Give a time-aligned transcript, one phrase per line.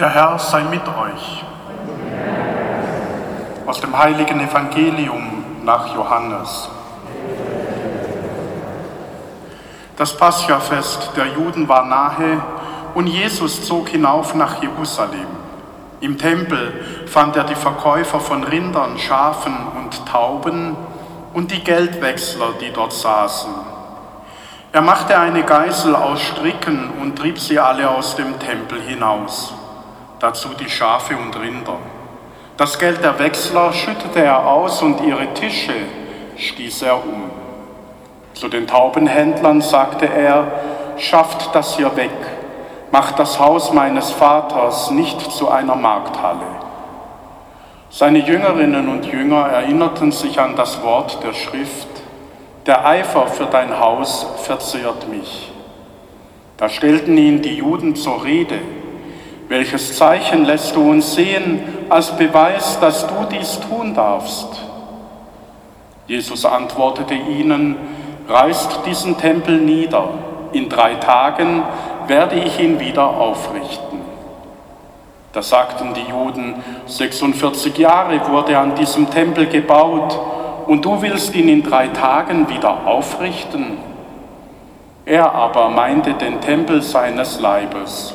[0.00, 1.44] Der Herr sei mit euch.
[3.66, 6.70] Aus dem heiligen Evangelium nach Johannes.
[9.98, 12.42] Das Paschafest der Juden war nahe
[12.94, 15.26] und Jesus zog hinauf nach Jerusalem.
[16.00, 20.78] Im Tempel fand er die Verkäufer von Rindern, Schafen und Tauben
[21.34, 23.52] und die Geldwechsler, die dort saßen.
[24.72, 29.59] Er machte eine Geißel aus Stricken und trieb sie alle aus dem Tempel hinaus
[30.20, 31.78] dazu die Schafe und Rinder.
[32.56, 35.74] Das Geld der Wechsler schüttete er aus und ihre Tische
[36.36, 37.30] stieß er um.
[38.34, 40.46] Zu den Taubenhändlern sagte er,
[40.98, 42.10] schafft das hier weg,
[42.92, 46.46] macht das Haus meines Vaters nicht zu einer Markthalle.
[47.88, 51.88] Seine Jüngerinnen und Jünger erinnerten sich an das Wort der Schrift,
[52.66, 55.50] der Eifer für dein Haus verzehrt mich.
[56.56, 58.58] Da stellten ihn die Juden zur Rede,
[59.50, 64.46] welches Zeichen lässt du uns sehen als Beweis, dass du dies tun darfst?
[66.06, 67.74] Jesus antwortete ihnen,
[68.28, 70.10] reißt diesen Tempel nieder,
[70.52, 71.64] in drei Tagen
[72.06, 73.98] werde ich ihn wieder aufrichten.
[75.32, 80.16] Da sagten die Juden, 46 Jahre wurde an diesem Tempel gebaut
[80.68, 83.78] und du willst ihn in drei Tagen wieder aufrichten?
[85.04, 88.14] Er aber meinte den Tempel seines Leibes.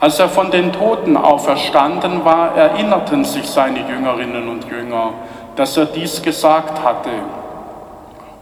[0.00, 5.12] Als er von den Toten auferstanden war, erinnerten sich seine Jüngerinnen und Jünger,
[5.56, 7.10] dass er dies gesagt hatte.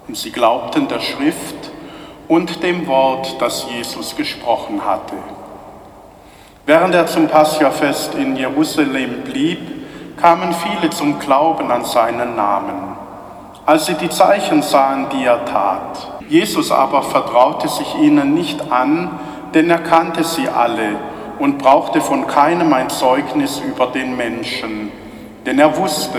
[0.06, 1.70] Und sie glaubten der Schrift
[2.28, 5.14] und dem Wort, das Jesus gesprochen hatte.
[6.66, 9.60] Während er zum Paschafest in Jerusalem blieb,
[10.20, 12.96] kamen viele zum Glauben an seinen Namen,
[13.64, 16.20] als sie die Zeichen sahen, die er tat.
[16.28, 19.18] Jesus aber vertraute sich ihnen nicht an,
[19.54, 20.96] denn er kannte sie alle
[21.38, 24.90] und brauchte von keinem ein Zeugnis über den Menschen,
[25.44, 26.18] denn er wusste,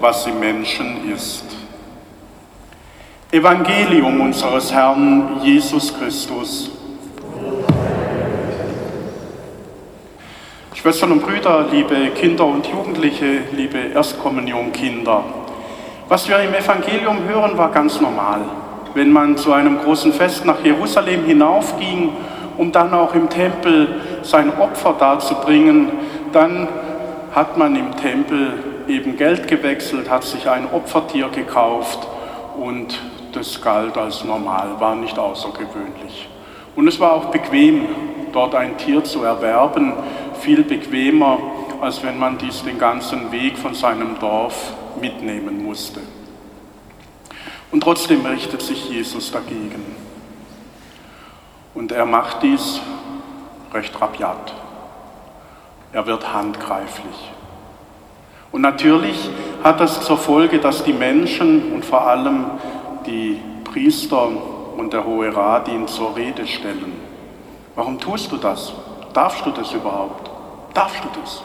[0.00, 1.44] was im Menschen ist.
[3.30, 6.70] Evangelium unseres Herrn Jesus Christus.
[10.74, 15.24] Schwestern und Brüder, liebe Kinder und Jugendliche, liebe Erstkommunionkinder.
[16.08, 18.42] Was wir im Evangelium hören, war ganz normal.
[18.94, 22.12] Wenn man zu einem großen Fest nach Jerusalem hinaufging
[22.58, 24.00] um dann auch im Tempel
[24.30, 25.90] sein Opfer darzubringen,
[26.32, 26.68] dann
[27.34, 28.54] hat man im Tempel
[28.88, 32.06] eben Geld gewechselt, hat sich ein Opfertier gekauft
[32.58, 32.98] und
[33.32, 36.28] das galt als normal, war nicht außergewöhnlich.
[36.74, 37.86] Und es war auch bequem,
[38.32, 39.92] dort ein Tier zu erwerben,
[40.40, 41.38] viel bequemer,
[41.80, 46.00] als wenn man dies den ganzen Weg von seinem Dorf mitnehmen musste.
[47.70, 49.96] Und trotzdem richtet sich Jesus dagegen.
[51.74, 52.80] Und er macht dies
[53.76, 54.52] recht rabiat.
[55.92, 57.30] Er wird handgreiflich.
[58.52, 59.28] Und natürlich
[59.62, 62.46] hat das zur Folge, dass die Menschen und vor allem
[63.06, 64.28] die Priester
[64.76, 67.00] und der Hohe Rat ihn zur Rede stellen.
[67.74, 68.72] Warum tust du das?
[69.12, 70.30] Darfst du das überhaupt?
[70.74, 71.42] Darfst du das?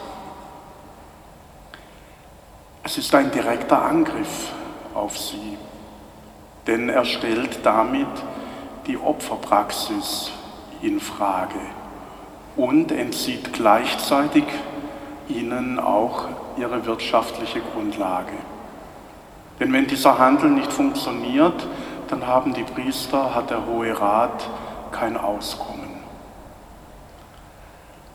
[2.84, 4.50] Es ist ein direkter Angriff
[4.94, 5.56] auf sie,
[6.66, 8.08] denn er stellt damit
[8.86, 10.32] die Opferpraxis
[10.82, 11.60] in Frage
[12.56, 14.44] und entzieht gleichzeitig
[15.28, 16.26] ihnen auch
[16.58, 18.32] ihre wirtschaftliche Grundlage.
[19.60, 21.66] Denn wenn dieser Handel nicht funktioniert,
[22.08, 24.48] dann haben die Priester, hat der Hohe Rat
[24.90, 25.90] kein Auskommen.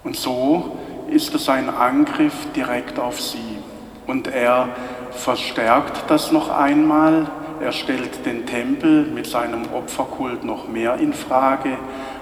[0.04, 0.78] Und so
[1.10, 3.58] ist es ein Angriff direkt auf sie.
[4.06, 4.70] Und er
[5.12, 7.28] verstärkt das noch einmal
[7.60, 11.78] er stellt den Tempel mit seinem Opferkult noch mehr in Frage,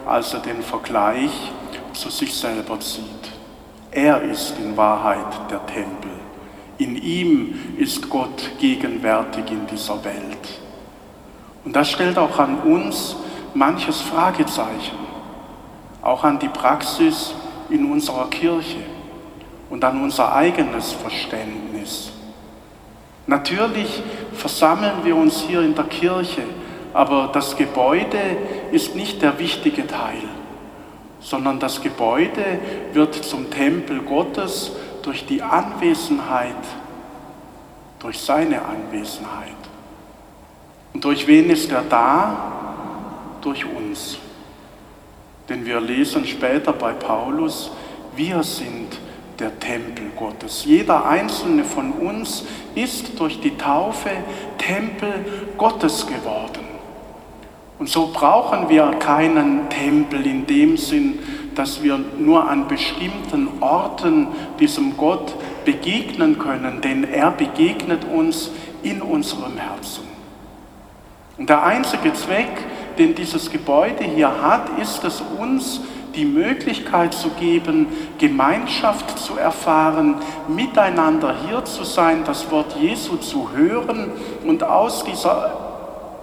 [0.06, 1.52] als er den Vergleich
[1.96, 3.04] zu sich selber zieht.
[3.92, 6.12] Er ist in Wahrheit der Tempel.
[6.78, 10.60] In ihm ist Gott gegenwärtig in dieser Welt.
[11.64, 13.16] Und das stellt auch an uns
[13.54, 14.98] manches Fragezeichen,
[16.02, 17.34] auch an die Praxis
[17.70, 18.84] in unserer Kirche
[19.70, 22.12] und an unser eigenes Verständnis.
[23.28, 24.04] Natürlich
[24.34, 26.44] versammeln wir uns hier in der Kirche,
[26.94, 28.38] aber das Gebäude
[28.72, 30.24] ist nicht der wichtige Teil,
[31.26, 32.60] sondern das Gebäude
[32.94, 36.54] wird zum Tempel Gottes durch die Anwesenheit,
[37.98, 39.50] durch seine Anwesenheit.
[40.94, 42.38] Und durch wen ist er da?
[43.42, 44.20] Durch uns.
[45.50, 47.72] Denn wir lesen später bei Paulus,
[48.16, 49.00] wir sind
[49.40, 50.64] der Tempel Gottes.
[50.64, 52.46] Jeder einzelne von uns
[52.76, 54.12] ist durch die Taufe
[54.60, 55.26] Tempel
[55.58, 56.65] Gottes geworden.
[57.78, 61.20] Und so brauchen wir keinen Tempel in dem Sinn,
[61.56, 64.28] dass wir nur an bestimmten Orten
[64.60, 65.34] diesem Gott
[65.66, 68.52] begegnen können, denn er begegnet uns
[68.84, 70.04] in unserem Herzen.
[71.38, 72.48] Und der einzige Zweck,
[72.98, 75.82] den dieses Gebäude hier hat, ist es uns
[76.16, 77.88] die Möglichkeit zu geben,
[78.18, 80.16] Gemeinschaft zu erfahren,
[80.48, 84.12] miteinander hier zu sein, das Wort Jesu zu hören
[84.46, 85.65] und aus dieser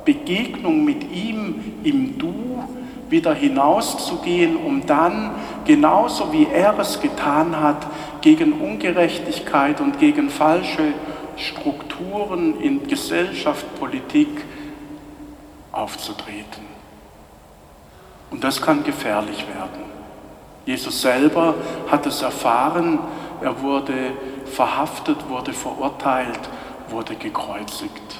[0.05, 2.65] Begegnung mit ihm im Du
[3.09, 5.33] wieder hinauszugehen, um dann,
[5.65, 7.87] genauso wie er es getan hat,
[8.23, 10.95] gegen Ungerechtigkeit und gegen falsche
[11.37, 14.45] Strukturen in Gesellschaft, Politik
[15.73, 16.65] aufzutreten.
[18.31, 19.83] Und das kann gefährlich werden.
[20.65, 21.55] Jesus selber
[21.91, 22.99] hat es erfahren,
[23.43, 24.13] er wurde
[24.47, 26.41] verhaftet, wurde verurteilt,
[26.89, 28.17] wurde gekreuzigt.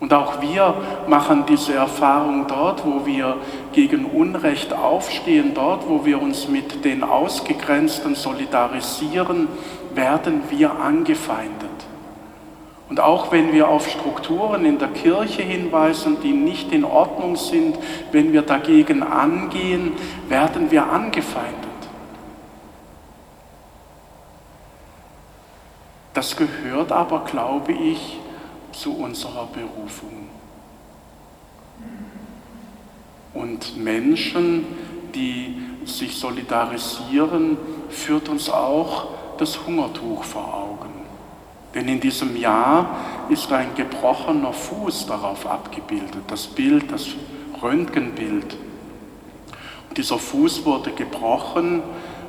[0.00, 0.74] Und auch wir
[1.08, 3.36] machen diese Erfahrung dort, wo wir
[3.72, 9.48] gegen Unrecht aufstehen, dort, wo wir uns mit den Ausgegrenzten solidarisieren,
[9.94, 11.68] werden wir angefeindet.
[12.88, 17.76] Und auch wenn wir auf Strukturen in der Kirche hinweisen, die nicht in Ordnung sind,
[18.12, 19.92] wenn wir dagegen angehen,
[20.28, 21.54] werden wir angefeindet.
[26.14, 28.18] Das gehört aber, glaube ich,
[28.78, 30.28] zu unserer Berufung.
[33.34, 34.64] Und Menschen,
[35.14, 37.56] die sich solidarisieren,
[37.88, 39.08] führt uns auch
[39.38, 40.90] das Hungertuch vor Augen.
[41.74, 42.96] Denn in diesem Jahr
[43.28, 47.08] ist ein gebrochener Fuß darauf abgebildet, das Bild, das
[47.62, 48.56] Röntgenbild.
[49.88, 51.82] Und dieser Fuß wurde gebrochen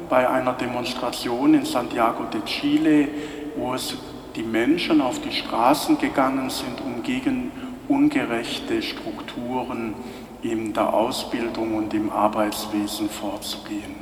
[0.10, 3.08] bei einer Demonstration in Santiago de Chile,
[3.56, 3.96] wo es
[4.36, 7.52] die Menschen auf die Straßen gegangen sind, um gegen
[7.88, 9.96] ungerechte Strukturen
[10.42, 13.96] in der Ausbildung und im Arbeitswesen vorzugehen.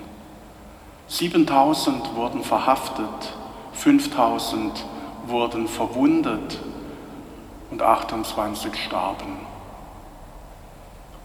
[1.07, 3.33] 7000 wurden verhaftet,
[3.73, 4.85] 5000
[5.25, 6.59] wurden verwundet
[7.71, 9.56] und 28 starben.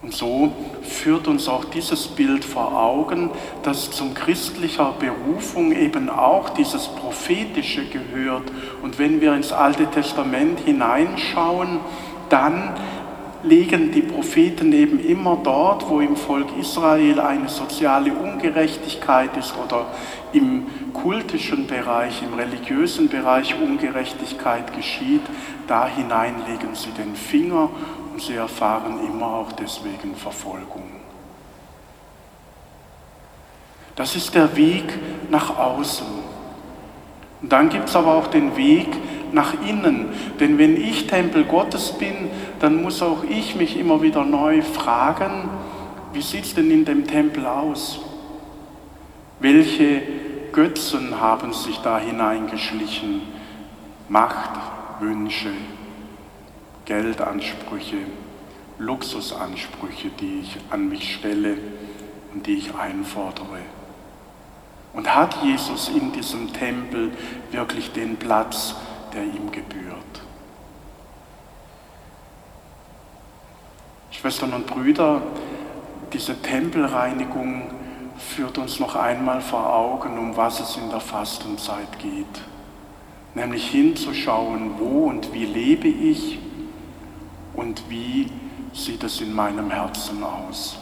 [0.03, 0.51] Und so
[0.83, 3.31] führt uns auch dieses Bild vor Augen,
[3.63, 8.51] dass zum christlicher Berufung eben auch dieses Prophetische gehört.
[8.83, 11.79] Und wenn wir ins Alte Testament hineinschauen,
[12.31, 12.75] dann
[13.45, 19.87] legen die Propheten eben immer dort, wo im Volk Israel eine soziale Ungerechtigkeit ist oder
[20.33, 25.23] im kultischen Bereich, im religiösen Bereich Ungerechtigkeit geschieht,
[25.69, 27.71] da hinein legen sie den Finger
[28.13, 30.85] und sie erfahren immer auch deswegen Verfolgung.
[33.97, 34.85] Das ist der Weg
[35.31, 36.07] nach außen.
[37.41, 38.89] Und dann gibt es aber auch den Weg
[39.33, 40.09] nach innen.
[40.41, 42.31] Denn wenn ich Tempel Gottes bin,
[42.61, 45.49] dann muss auch ich mich immer wieder neu fragen,
[46.13, 48.01] wie sieht es denn in dem Tempel aus?
[49.41, 50.03] Welche
[50.53, 53.23] Götzen haben sich da hineingeschlichen?
[54.09, 54.51] Macht,
[55.01, 55.51] Wünsche,
[56.85, 57.99] Geldansprüche,
[58.79, 61.57] Luxusansprüche, die ich an mich stelle
[62.35, 63.61] und die ich einfordere.
[64.93, 67.13] Und hat Jesus in diesem Tempel
[67.51, 68.75] wirklich den Platz,
[69.15, 70.23] der ihm gebührt?
[74.11, 75.23] Schwestern und Brüder,
[76.13, 77.71] diese Tempelreinigung
[78.19, 82.43] führt uns noch einmal vor Augen, um was es in der Fastenzeit geht.
[83.35, 86.39] Nämlich hinzuschauen, wo und wie lebe ich
[87.63, 88.29] und wie
[88.73, 90.79] sieht es in meinem Herzen aus.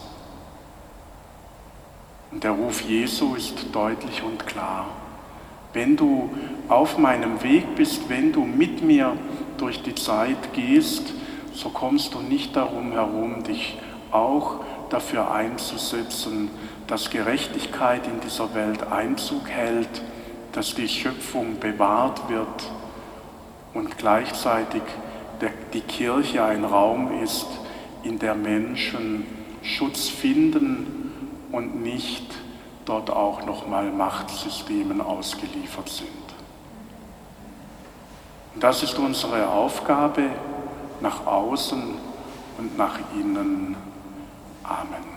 [2.31, 4.87] Und der Ruf Jesu ist deutlich und klar.
[5.73, 6.29] Wenn du
[6.69, 9.15] auf meinem Weg bist, wenn du mit mir
[9.57, 11.13] durch die Zeit gehst,
[11.53, 13.77] so kommst du nicht darum herum, dich
[14.09, 16.49] auch dafür einzusetzen,
[16.87, 20.01] dass Gerechtigkeit in dieser Welt Einzug hält,
[20.53, 22.69] dass die Schöpfung bewahrt wird
[23.73, 24.81] und gleichzeitig
[25.73, 27.47] die Kirche ein Raum ist,
[28.03, 29.25] in der Menschen
[29.61, 31.11] Schutz finden
[31.51, 32.25] und nicht
[32.85, 36.09] dort auch nochmal Machtsystemen ausgeliefert sind.
[38.53, 40.29] Und das ist unsere Aufgabe
[40.99, 41.81] nach außen
[42.57, 43.75] und nach innen.
[44.63, 45.10] Amen.